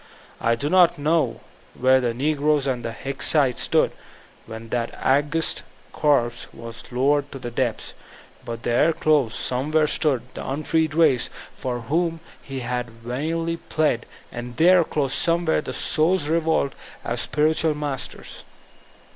[0.39, 1.41] I do not know
[1.79, 3.91] where the negroes and the Hicksite stood
[4.47, 7.93] when that august corpse was lowered to the depths,
[8.43, 14.57] but there, close, somewhere, stood the unfreed race, for whom he had vainly plead, and
[14.57, 16.73] there, close, somewhere, the soul's re volt
[17.05, 18.43] at spiritual masters.